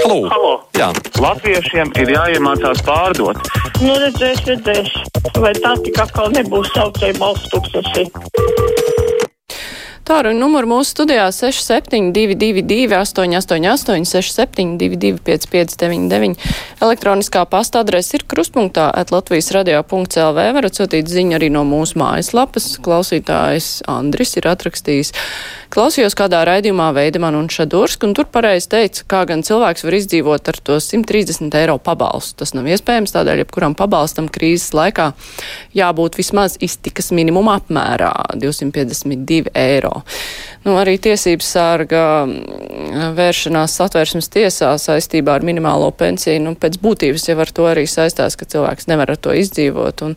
[0.00, 0.28] Halo!
[0.32, 0.52] Halo.
[0.78, 0.86] Jā.
[1.20, 3.36] Latviešiem ir jāiemācās pārdot.
[3.82, 4.94] Nu, redzēs, redzēs.
[5.36, 8.06] Vai tā tik atkal nebūs saucēja balsts tūkstoši?
[10.10, 16.48] Tāruņa numuru mūsu studijā 6722, 888, 672, 559,
[16.82, 20.48] elektroniskā pasta adrese ir krustpunktā at Latvijas radio.lv.
[20.56, 22.72] Varat sūtīt ziņu arī no mūsu mājaslapas.
[22.82, 25.14] Klausītājs Andris ir atrakstījis.
[25.70, 30.50] Klausījos kādā raidījumā Veideman un Šadursk, un tur pareizi teica, kā gan cilvēks var izdzīvot
[30.50, 32.40] ar to 130 eiro pabalstu.
[32.42, 35.12] Tas nav iespējams, tādēļ jebkuram pabalstam krīzes laikā
[35.78, 38.10] jābūt vismaz iztikas minimuma apmērā
[38.42, 39.99] 252 eiro.
[40.60, 42.00] Nu, arī tiesības sārga
[43.16, 48.36] vēršanās satversmes tiesā saistībā ar minimālo pensiju, nu, pēc būtības jau ar to arī saistās,
[48.36, 50.02] ka cilvēks nevar ar to izdzīvot.
[50.04, 50.16] Un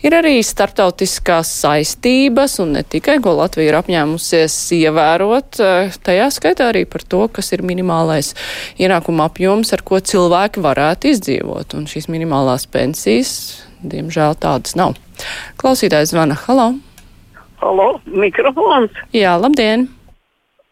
[0.00, 5.60] ir arī starptautiskās saistības, un ne tikai, ko Latvija ir apņēmusies ievērot,
[6.06, 8.32] tajā skaitā arī par to, kas ir minimālais
[8.80, 11.76] ienākuma apjoms, ar ko cilvēki varētu izdzīvot.
[11.76, 13.34] Un šīs minimālās pensijas,
[13.84, 14.96] diemžēl, tādas nav.
[15.60, 16.38] Klausītājs zvana.
[16.46, 16.72] Halo!
[17.62, 18.90] Halo, mikrofons.
[19.14, 19.84] Jā, labdien!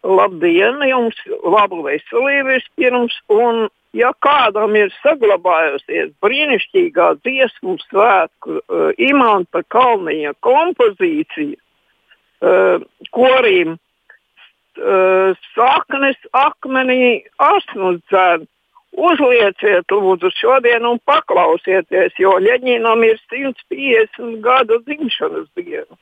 [0.02, 3.14] Labdien, jums labu veselību vispirms.
[3.30, 12.82] Un, ja kādam ir saglabājusies brīnišķīgā dziesmu svētku uh, imanta Kalniņa kompozīcija uh,
[13.14, 17.20] korīm uh, saknes akmenī
[17.52, 18.50] asnus dzēn.
[18.98, 25.99] Uzlieciet, lūdzu, šodien un paklausieties, jo Ļeņinam ir 150 gadu dzimšanas diena.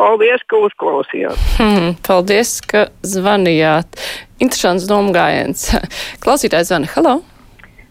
[0.00, 1.40] Paldies, ka uzklausījāt.
[1.58, 4.00] Hmm, paldies, ka zvanījāt.
[4.40, 5.66] Interesants domgājiens.
[6.24, 6.88] Klausītājs zvana.
[6.94, 7.18] Halo!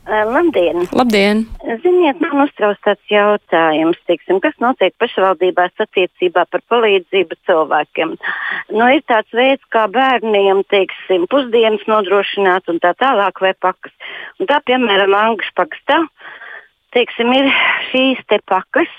[0.10, 0.88] Labdien!
[0.90, 1.44] Labdien!
[1.84, 8.16] Ziniet, man uztrauc tāds jautājums, teiksim, kas notiek pašvaldībās attiecībā par palīdzību cilvēkiem.
[8.73, 13.94] Nu, ir tāds veids, kā bērniem, teiksim, pusdienas nodrošināt un tā tālāk vai pakas.
[14.42, 16.02] Un tā, piemēram, Angļu pakastā,
[16.98, 17.54] teiksim, ir
[17.92, 18.90] šīs te pakas,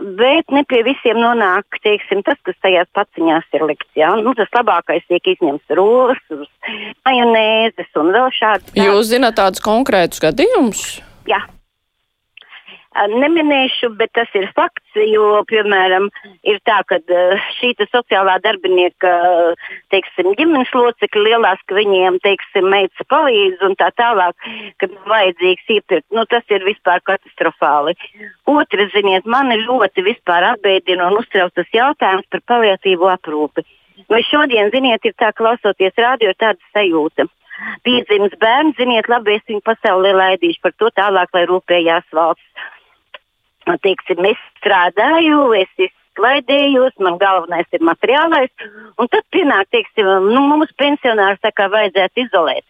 [0.00, 3.92] bet ne pie visiem nonāk teiksim, tas, kas tajās paciņās ir likts.
[3.98, 4.12] Ja?
[4.20, 6.22] Nu, tas labākais tiek izņemts rolas,
[7.06, 8.76] majonēzes un vēl šādi.
[8.80, 10.86] Jūs zināt tādus konkrētus gadījumus?
[11.30, 11.42] Jā.
[12.96, 16.08] Neminēšu, bet tas ir fakts, jo, piemēram,
[16.48, 16.96] ir tā, ka
[17.58, 19.10] šī sociālā darbinieka,
[19.92, 24.48] teiksim, ģimenes locekļi lielās, ka viņiem, teiksim, meitas palīdz un tā tālāk,
[24.80, 27.96] kad vajadzīgs iepirkt, nu tas ir vispār katastrofāli.
[28.48, 33.66] Otrs, ziniet, mani ļoti vispār atbēdina un uztrauc tas jautājums par paliatīvo aprūpi.
[34.08, 37.28] Vai šodien, ziniet, ir tā klausoties rādio, ir tāda sajūta.
[37.84, 42.72] Piedzimis bērns, ziniet, labi, es viņu pasaulē laidīšu par to tālāk, lai rūpējās valsts
[43.82, 48.52] teiksim, es strādāju, es izklaidējos, man galvenais ir materiālais,
[48.98, 52.66] un tad pienāk, teiksim, nu, mums pensionārs tā kā vajadzētu izolēt.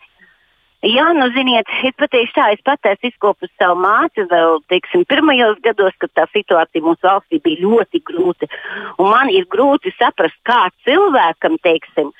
[0.87, 5.56] Jā, nu, ziniet, es pateikšu tā, es pat esmu izkopus savu māti vēl, teiksim, pirmajos
[5.65, 8.47] gados, kad tā situācija mūsu valstī bija ļoti grūta.
[9.01, 12.12] Un man ir grūti saprast, kā cilvēkam, teiksim,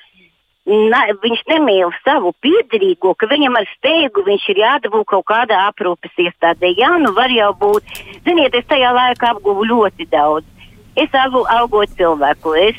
[0.67, 6.19] na, viņš nemīl savu piedarīgo, ka viņam ar steigu viņš ir jādabū kaut kādā aprūpes
[6.19, 6.73] iestādē.
[6.75, 7.87] Jā, nu var jau būt.
[8.27, 10.45] Ziniet, es tajā laikā apguvu ļoti daudz.
[10.97, 12.77] Es augu, augoju cilvēku, es,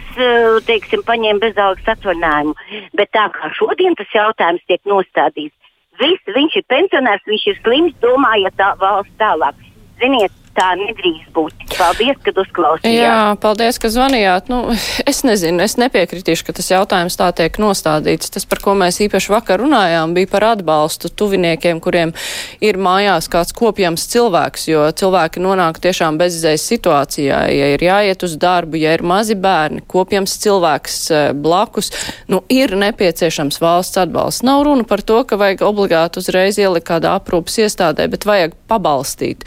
[0.66, 2.54] teiksim, paņēmu bezalgas atvaļinājumu,
[2.98, 5.54] bet tā kā šodien tas jautājums tiek nostādīts,
[6.02, 9.62] viss, viņš ir pensionārs, viņš ir slims, domājiet tā valsts tālāk.
[10.02, 11.66] Ziniet, tā nedrīkst būt.
[11.78, 12.94] Paldies, ka uzklausījāt.
[12.94, 14.48] Jā, paldies, ka zvanījāt.
[14.50, 14.60] Nu,
[15.10, 18.32] es nezinu, es nepiekritīšu, ka tas jautājums tā tiek nostādīts.
[18.34, 22.14] Tas, par ko mēs īpaši vakar runājām, bija par atbalstu tuviniekiem, kuriem
[22.64, 27.40] ir mājās kāds kopjams cilvēks, jo cilvēki nonāk tiešām bezizējas situācijā.
[27.54, 31.92] Ja ir jāiet uz darbu, ja ir mazi bērni, kopjams cilvēks eh, blakus,
[32.32, 34.46] nu, ir nepieciešams valsts atbalsts.
[34.46, 39.44] Nav runa par to, ka vajag obligāti uzreiz ielikt kādā aprūpas iestādē, bet vajag pabalstīt,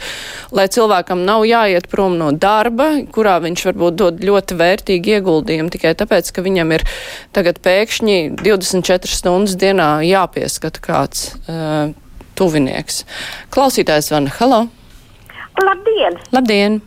[0.54, 5.70] lai cilvēki cilvēkam nav jāiet prom no darba, kurā viņš varbūt dod ļoti vērtīgu ieguldījumu
[5.70, 6.84] tikai tāpēc, ka viņam ir
[7.32, 11.92] tagad pēkšņi 24 stundas dienā jāpieskata kāds uh,
[12.38, 13.04] tuvinieks.
[13.50, 14.68] Klausītājs vana, halo!
[15.58, 16.18] Labdien!
[16.32, 16.80] Labdien!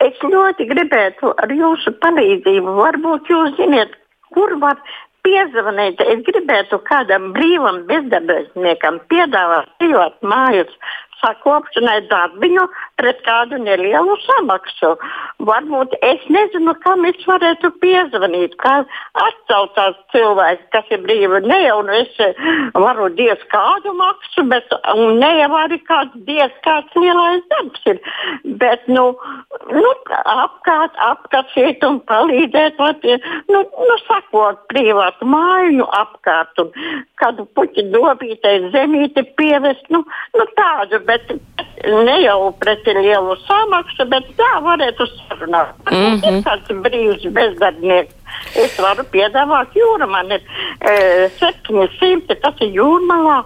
[0.00, 3.92] Es ļoti gribētu ar jūsu palīdzību, varbūt jūs ziniet,
[4.32, 4.78] kur var
[5.24, 6.00] piezvanīt.
[6.00, 10.72] Es gribētu kādam brīvam bezdarbniekam piedāvāt dzīvot mājās
[11.20, 12.66] sakopšanai darbiņu
[13.00, 14.94] pret kādu nelielu samaksu.
[15.48, 18.74] Varbūt es nezinu, kam es varētu piezvanīt, kā
[19.26, 21.42] atcaucās cilvēks, kas ir brīvi.
[21.46, 22.14] Ne jau nu es
[22.74, 24.74] varu diez kādu maksu, bet
[25.20, 28.00] ne jau arī kāds diez kāds lielais darbs ir.
[28.62, 29.06] Bet, nu,
[29.72, 29.92] nu
[30.34, 32.80] apkārt, apkasīt un palīdzēt,
[33.50, 36.72] nu, nu, sakot, privātu māju apkārt un
[37.24, 40.02] kādu puķu dobītei zemīti pievest, nu,
[40.36, 41.32] nu tādu, bet
[41.84, 45.74] ne jau pret lielu samaksu, bet tā varētu sarunāt.
[45.90, 46.28] Mm -hmm.
[46.28, 48.23] Ir kāds brīvs bezdarbnieks
[48.54, 50.06] Es varu piedāvāt jūru.
[50.10, 50.42] Man ir
[50.80, 53.40] e, 700, tas ir jūrmalā,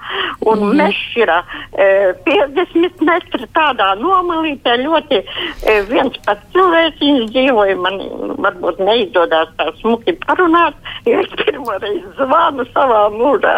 [0.48, 0.74] un mm.
[0.80, 1.88] mežs ir e,
[2.26, 4.76] 50 metri tādā nomalītē.
[4.84, 7.78] Ļoti e, viens pats cilvēks dzīvoja.
[7.80, 8.00] Man
[8.44, 10.76] varbūt neizdodas tā smuki parunāt.
[11.08, 13.54] Es pirmo reizi zvanu savā mūžā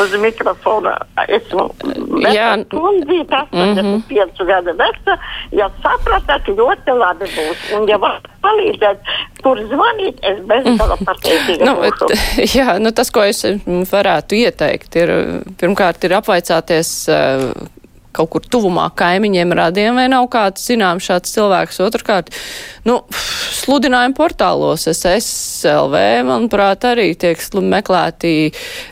[0.00, 0.94] uz mikrofonu.
[1.28, 1.68] Esmu
[2.72, 4.46] kundzīta, 85 mm -hmm.
[4.46, 5.18] gadu veca.
[5.52, 7.64] Ja sapratat, ļoti labi būs.
[7.76, 7.98] Un ja
[8.44, 8.98] palīdzēt,
[9.44, 11.04] kur zvanīt, es bez mm.
[11.04, 11.68] pateicīga.
[11.68, 11.76] nu,
[12.58, 13.44] jā, nu tas, ko es
[13.92, 15.14] varētu ieteikt, ir
[15.60, 17.48] pirmkārt ir apvaicāties uh,
[18.14, 21.80] kaut kur tuvumā kaimiņiem radiem, vai nav kāds zināms šāds cilvēks.
[21.84, 22.30] Otrkārt,
[22.88, 23.00] nu,
[23.60, 25.96] sludinājumu portālos SSLV,
[26.28, 27.40] manuprāt, arī tiek
[27.74, 28.34] meklēti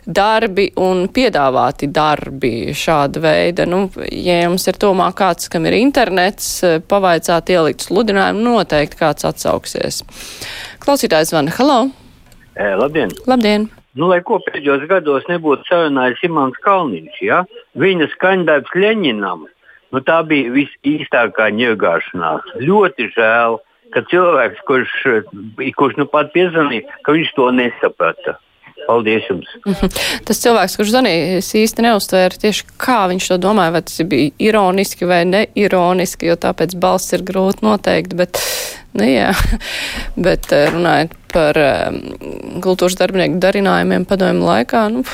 [0.07, 3.67] darbi un piedāvāti darbi šāda veida.
[3.69, 6.55] Nu, ja jums ir tomā kāds, kam ir internets,
[6.89, 10.03] pavaicāt ielikt sludinājumu, noteikti kāds atsauksies.
[10.83, 11.55] Klausītājs zvana.
[11.59, 11.85] Halo!
[12.57, 13.15] E, labdien!
[13.27, 13.71] Labdien!
[13.99, 17.43] Nu, lai ko pēdējos gados nebūtu sarunājis Imants Kalniņš, ja?
[17.79, 19.44] viņa skaņdarbs Leņinam,
[19.93, 22.55] nu, tā bija visīstākā ņirgāšanās.
[22.65, 23.59] Ļoti žēl,
[23.93, 24.97] ka cilvēks, kurš,
[25.77, 28.39] kurš nu pat piezvanīja, ka viņš to nesaprata.
[28.83, 29.50] Paldies jums!
[30.27, 34.33] Tas cilvēks, kurš zvanīja, es īsti neuztvēru tieši kā viņš to domāja, vai tas bija
[34.43, 38.41] ironiski vai neironiski, jo tāpēc balss ir grūti noteikt, bet
[38.93, 39.31] Nu, jā,
[40.27, 42.00] bet eh, runājot par um,
[42.64, 45.05] kultūras darbinieku darinājumiem padomju laikā, nu,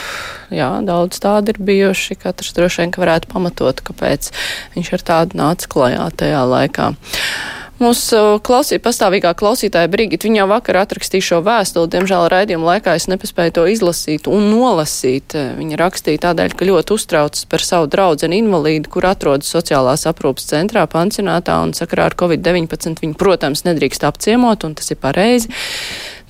[0.55, 2.19] jā, daudz tādi ir bijuši.
[2.23, 4.33] Katrs droši vien varētu pamatot, kāpēc
[4.77, 6.93] viņš ar tādu nāca klajā tajā laikā.
[7.79, 13.07] Mūsu klausī, pastāvīgā klausītāja Brigita, viņa jau vakar atrakstīja šo vēstuli, diemžēl raidījuma laikā es
[13.07, 15.37] nepaspēju to izlasīt un nolasīt.
[15.61, 20.89] Viņa rakstīja tādēļ, ka ļoti uztraucas par savu draudzeni invalīdu, kur atrodas sociālās aprūpas centrā,
[20.91, 25.55] pansionātā un sakarā ar Covid-19 viņu, protams, nedrīkst apciemot, un tas ir pareizi.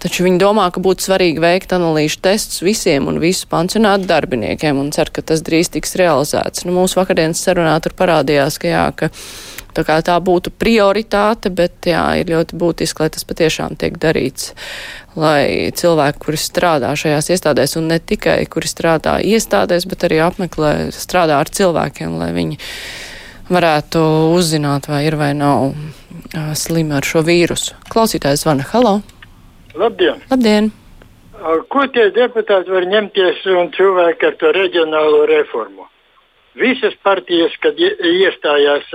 [0.04, 4.92] Taču viņi domā, ka būtu svarīgi veikt analīžu testus visiem un visu pansionātu darbiniekiem un
[4.94, 6.68] cer, ka tas drīz tiks realizēts.
[6.68, 9.08] Nu, mūsu vakardienas sarunā tur parādījās, ka jā, ka
[9.76, 14.54] Tā kā tā būtu prioritāte, bet jā, ir ļoti būtiski, lai tas patiešām tiek darīts.
[15.18, 20.72] Lai cilvēki, kuri strādā šajās iestādēs, un ne tikai kuri strādā iestādēs, bet arī apmeklē,
[20.94, 22.58] strādā ar cilvēkiem, lai viņi
[23.52, 24.02] varētu
[24.34, 25.72] uzzināt, vai ir vai nav
[26.58, 27.76] slimi ar šo vīrusu.
[27.92, 28.66] Klausītājs zvana.
[28.72, 28.98] Halo!
[29.78, 30.20] Labdien!
[30.30, 30.72] Labdien!
[31.70, 35.86] Ko tie deputāti var ņemties un cilvēki ar to reģionālo reformu?
[36.58, 38.88] Visas partijas, kad iestājās,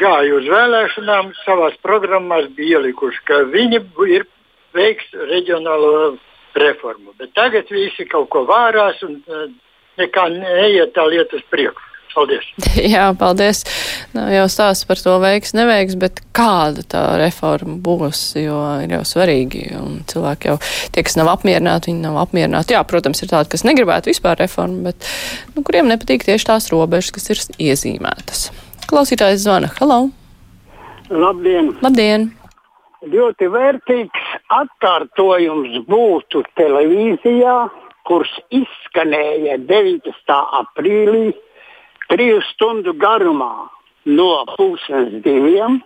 [0.00, 4.26] gāja uz vēlēšanām, savās programmās bija ielikuši, ka viņi ir
[4.74, 6.16] veiks reģionālo
[6.58, 7.14] reformu.
[7.20, 9.20] Bet tagad visi kaut ko vārās un
[10.00, 11.95] nekā neiet tā lietas priekšu.
[12.16, 12.46] Paldies!
[12.94, 13.62] Jā, paldies!
[14.16, 19.02] Nav jau stāsts par to veiks, neveiks, bet kāda tā reforma būs, jo ir jau
[19.04, 19.66] svarīgi.
[19.76, 20.56] Un cilvēki jau
[20.94, 22.76] tie, kas nav apmierināti, viņi nav apmierināti.
[22.76, 25.10] Jā, protams, ir tādi, kas negribētu vispār reformu, bet
[25.52, 28.48] nu, kuriem nepatīk tieši tās robežas, kas ir iezīmētas.
[28.88, 29.72] Klausītājs zvana.
[29.76, 30.06] Halo!
[31.12, 31.74] Labdien!
[31.84, 32.30] Labdien!
[33.06, 37.58] Ļoti vērtīgs atkārtojums būtu televīzijā,
[38.08, 40.38] kurš izskanēja 19.
[40.62, 41.34] aprīlī
[42.12, 43.68] trīs stundu garumā
[44.06, 45.80] no pusdienas diviem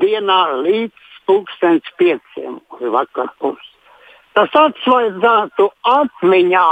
[0.00, 2.60] dienā līdz pusdienas pieciem
[2.96, 3.72] vakar pusē.
[4.36, 6.70] Tas atsvaidzētu atmiņā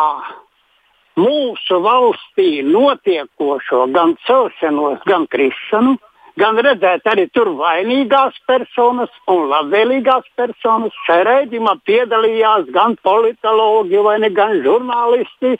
[1.16, 5.94] mūsu valstī notiekošo gan celšanos, gan krišanu,
[6.40, 10.92] gan redzēt arī tur vainīgās personas un labvēlīgās personas.
[11.06, 15.54] Šajā raidījumā piedalījās gan politologi, ne, gan žurnālisti,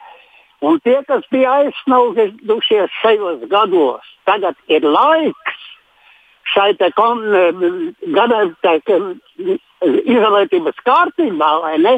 [0.63, 5.63] Un tie, kas bija aizsnaudušies šajos gados, tagad ir laiks
[6.55, 6.73] šai
[9.85, 11.95] izolētības kārtībā, lai ne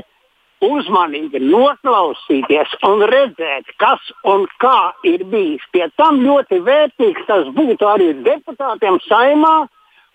[0.64, 5.64] uzmanīgi noklausīties un redzēt, kas un kā ir bijis.
[5.72, 9.66] Pie tam ļoti vērtīgs tas būtu arī deputātiem saimā,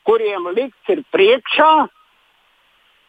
[0.08, 1.74] kuriem likts ir priekšā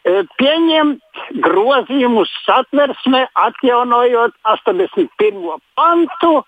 [0.05, 5.61] pieņemt grozījumus satversmē, atjaunojot 81.
[5.79, 6.43] pantu,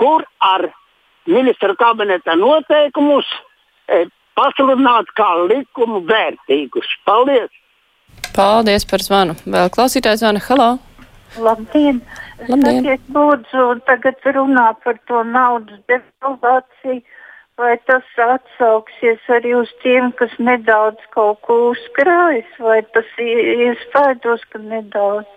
[0.00, 0.68] kur ar
[1.26, 3.28] ministra kabineta noteikumus
[4.38, 6.88] pasludināt kā likumu vērtīgus.
[7.06, 7.52] Paldies!
[8.34, 9.36] Paldies par zvanu.
[9.46, 10.42] Vēl klausītājs zvana.
[10.48, 10.74] Halo!
[11.38, 12.00] Labdien!
[12.48, 12.82] Labdien.
[12.82, 17.02] Sakiet, lūdzu, tagad runā par to naudas devalvāciju.
[17.58, 24.42] Vai tas atsauksies arī uz tiem, kas nedaudz kaut ko uzkrājas, vai tas i- iespaidos,
[24.50, 25.28] ka nedaudz?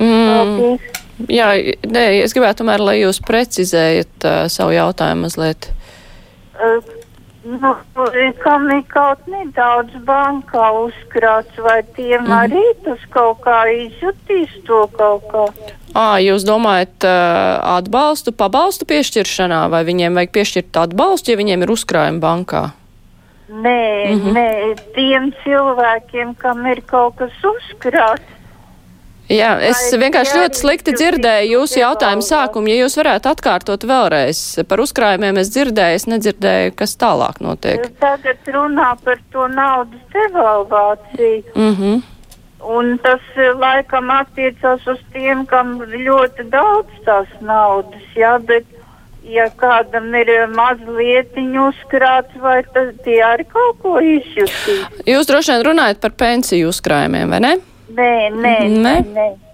[0.00, 0.80] Mm,
[1.30, 1.46] jā,
[1.86, 5.68] nē, es gribētu tomēr, lai jūs precizējat uh, savu jautājumu mazliet.
[6.58, 6.82] Uh,
[7.44, 7.70] nu,
[8.42, 12.34] kam ir kaut nedaudz bankā uzkrāts, vai tiem Mhm.
[12.40, 15.46] arī tas kaut kā izjutīs to kaut kā?
[15.92, 22.22] Ā, jūs domājat atbalstu, pabalstu piešķiršanā, vai viņiem vajag piešķirt atbalstu, ja viņiem ir uzkrājumi
[22.22, 22.70] bankā?
[23.52, 24.30] Nē, Mhm.
[24.32, 24.48] nē,
[24.94, 28.30] tiem cilvēkiem, kam ir kaut kas uzkrāts.
[29.28, 32.68] Jā, es Vai vienkārši ļoti slikti dzirdēju jūsu jautājumu sākumu.
[32.68, 37.86] Ja jūs varētu atkārtot vēlreiz par uzkrājumiem, es dzirdēju, es nedzirdēju, kas tālāk notiek.
[38.00, 41.44] Tagad runā par to naudas devalvāciju.
[41.54, 42.02] Mhm.
[42.62, 48.68] Un tas eh, laikam attiecās uz tiem, kam ļoti daudz tās naudas, jā, bet
[49.26, 51.34] ja kādam ir eh, mazliet
[51.66, 54.86] uzkrāts, vai tas tie arī kaut ko izjutīs?
[55.06, 57.56] Jūs droši vien runājat par pensiju uzkrājumiem, vai ne?
[57.92, 58.78] Nē, nē, Nē?
[58.78, 58.96] nē.
[59.14, 59.51] nē.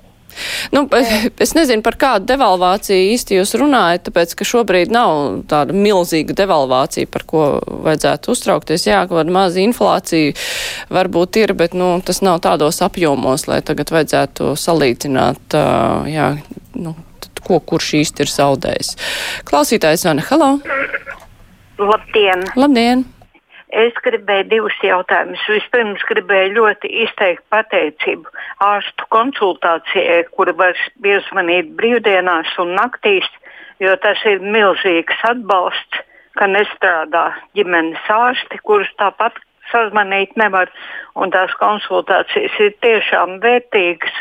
[0.74, 0.84] Nu,
[1.44, 7.10] es nezinu, par kādu devalvāciju īsti jūs runājat, tāpēc, ka šobrīd nav tāda milzīga devalvācija,
[7.10, 7.48] par ko
[7.86, 8.86] vajadzētu uztraukties.
[8.88, 10.36] Jā, kaut kāda maza inflācija
[10.94, 15.58] varbūt ir, bet, nu, tas nav tādos apjomos, lai tagad vajadzētu salīdzināt,
[16.12, 16.32] jā,
[16.78, 18.96] nu, tad ko kurš īsti ir zaudējis.
[19.48, 20.56] Klausītājs Vana, halo!
[21.78, 22.42] Labdien!
[22.58, 23.06] Labdien!
[23.68, 25.42] Es gribēju divus jautājumus.
[25.52, 28.30] Vispirms gribēju ļoti izteikt pateicību
[28.64, 33.28] ārstu konsultācijai, kura var piezvanīt brīvdienās un naktīs,
[33.80, 36.00] jo tas ir milzīgs atbalsts,
[36.40, 37.26] ka nestrādā
[37.58, 39.36] ģimenes ārsti, kurus tāpat
[39.68, 40.72] sazvanīt nevar,
[41.14, 44.14] un tās konsultācijas ir tiešām vērtīgas.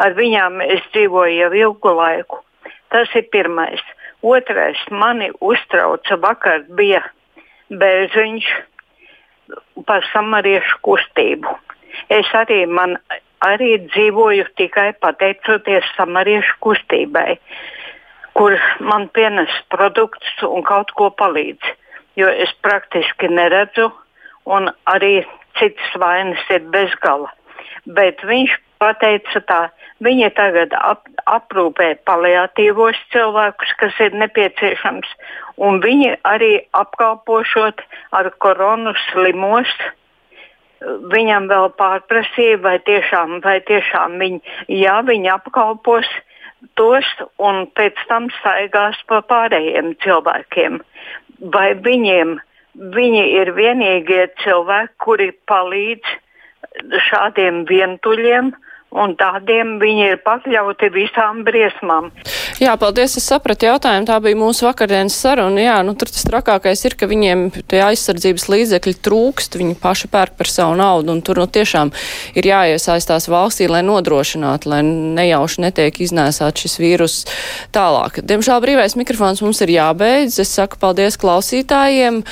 [0.00, 2.40] Ar viņām es dzīvoju jau ilgu laiku.
[2.88, 3.82] Tas ir pirmais.
[4.24, 7.02] Otrais mani uztrauca vakar bija
[7.68, 8.48] bērziņš
[9.86, 11.52] par samariešu kustību.
[12.10, 12.96] Es arī, man,
[13.44, 17.38] arī dzīvoju tikai pateicoties samariešu kustībai,
[18.34, 21.74] kur man pienes produktus un kaut ko palīdz.
[22.16, 23.90] Jo es praktiski neredzu,
[24.46, 25.24] un arī
[25.58, 27.30] citas vainas ir bezgala.
[27.86, 29.60] Bet viņš pateica tā,
[30.04, 35.08] viņi tagad ap, aprūpē paliatīvos cilvēkus, kas ir nepieciešams,
[35.56, 37.84] un viņi arī apkalpošot
[38.18, 39.70] ar koronu slimos.
[40.84, 46.10] Viņam vēl pārprasīja, vai tiešām, vai tiešām viņi, jā, viņi apkalpos
[46.76, 47.08] tos
[47.40, 50.76] un pēc tam staigās pa pārējiem cilvēkiem.
[51.54, 52.36] Vai viņiem,
[52.96, 56.18] viņi ir vienīgie cilvēki, kuri palīdz
[57.08, 58.52] šādiem vientuļiem,
[58.94, 62.10] un tādiem viņi ir pakļauti visām briesmām.
[62.62, 64.06] Jā, paldies, es sapratu jautājumu.
[64.06, 65.58] Tā bija mūsu vakardienas saruna.
[65.58, 70.36] Jā, nu tur tas trakākais ir, ka viņiem tie aizsardzības līdzekļi trūkst, viņi paši pērk
[70.38, 71.90] par savu naudu, un tur nu tiešām
[72.38, 77.16] ir jāiesaistās valstī, lai nodrošinātu, lai nejauši netiek iznēsāt šis vīrus
[77.74, 78.22] tālāk.
[78.22, 80.38] Diemžēl brīvais mikrofons mums ir jābeidz.
[80.44, 82.22] Es saku paldies klausītājiem,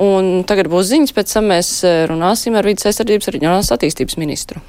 [0.00, 1.76] un tagad būs ziņas, pēc tam mēs
[2.08, 4.64] runāsim ar vidas aizsardzības reģionālās attīstības ministru.